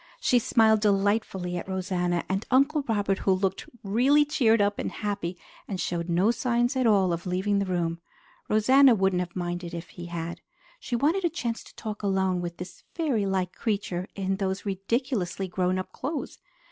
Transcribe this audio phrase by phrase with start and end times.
[0.19, 4.91] She smiled delightfully at Rosanna and at Uncle Robert, who looked really cheered up and
[4.91, 8.01] happy and showed no signs at all of leaving the room.
[8.49, 10.41] Rosanna wouldn't have minded if he had.
[10.79, 15.47] She wanted a chance to talk alone with this fairy like creature in those ridiculously
[15.47, 16.39] grown up clothes.